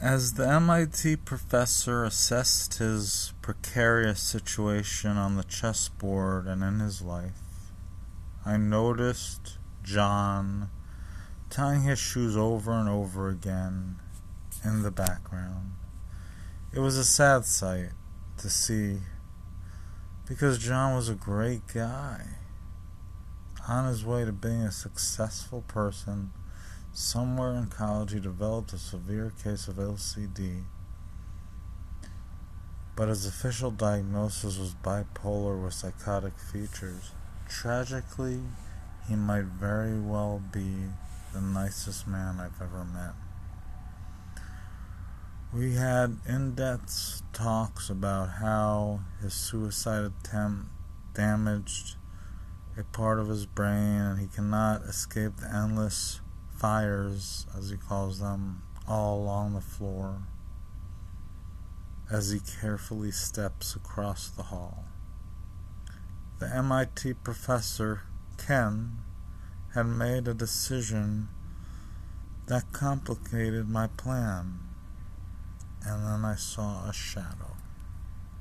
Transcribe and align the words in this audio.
As 0.00 0.34
the 0.34 0.46
MIT 0.46 1.16
professor 1.16 2.04
assessed 2.04 2.74
his 2.74 3.32
precarious 3.42 4.20
situation 4.20 5.16
on 5.16 5.34
the 5.34 5.42
chessboard 5.42 6.46
and 6.46 6.62
in 6.62 6.78
his 6.78 7.02
life, 7.02 7.72
I 8.46 8.58
noticed 8.58 9.58
John 9.82 10.70
tying 11.50 11.82
his 11.82 11.98
shoes 11.98 12.36
over 12.36 12.70
and 12.70 12.88
over 12.88 13.28
again 13.28 13.96
in 14.64 14.82
the 14.82 14.92
background. 14.92 15.72
It 16.72 16.78
was 16.78 16.96
a 16.96 17.04
sad 17.04 17.44
sight 17.44 17.90
to 18.36 18.48
see 18.48 19.00
because 20.28 20.58
John 20.58 20.94
was 20.94 21.08
a 21.08 21.16
great 21.16 21.66
guy 21.74 22.24
on 23.66 23.86
his 23.86 24.04
way 24.04 24.24
to 24.24 24.30
being 24.30 24.62
a 24.62 24.70
successful 24.70 25.62
person 25.62 26.30
Somewhere 27.00 27.54
in 27.54 27.66
college, 27.66 28.12
he 28.12 28.18
developed 28.18 28.72
a 28.72 28.76
severe 28.76 29.32
case 29.44 29.68
of 29.68 29.76
OCD, 29.76 30.64
but 32.96 33.06
his 33.06 33.24
official 33.24 33.70
diagnosis 33.70 34.58
was 34.58 34.74
bipolar 34.74 35.62
with 35.62 35.74
psychotic 35.74 36.36
features. 36.40 37.12
Tragically, 37.48 38.40
he 39.08 39.14
might 39.14 39.44
very 39.44 40.00
well 40.00 40.42
be 40.52 40.74
the 41.32 41.40
nicest 41.40 42.08
man 42.08 42.40
I've 42.40 42.60
ever 42.60 42.84
met. 42.84 43.14
We 45.54 45.74
had 45.74 46.18
in 46.26 46.56
depth 46.56 47.22
talks 47.32 47.88
about 47.88 48.28
how 48.40 49.02
his 49.22 49.34
suicide 49.34 50.02
attempt 50.02 50.66
damaged 51.14 51.94
a 52.76 52.82
part 52.82 53.20
of 53.20 53.28
his 53.28 53.46
brain 53.46 54.00
and 54.00 54.18
he 54.18 54.26
cannot 54.26 54.82
escape 54.82 55.36
the 55.36 55.54
endless 55.54 56.20
fires, 56.58 57.46
as 57.56 57.70
he 57.70 57.76
calls 57.76 58.18
them, 58.18 58.62
all 58.86 59.20
along 59.22 59.54
the 59.54 59.60
floor 59.60 60.22
as 62.10 62.30
he 62.30 62.40
carefully 62.40 63.10
steps 63.10 63.76
across 63.76 64.28
the 64.28 64.44
hall. 64.44 64.84
The 66.38 66.54
MIT 66.54 67.14
professor, 67.14 68.02
Ken, 68.38 68.98
had 69.74 69.86
made 69.86 70.26
a 70.26 70.34
decision 70.34 71.28
that 72.46 72.72
complicated 72.72 73.68
my 73.68 73.88
plan, 73.88 74.60
and 75.84 76.06
then 76.06 76.24
I 76.24 76.36
saw 76.36 76.88
a 76.88 76.92
shadow. 76.92 77.56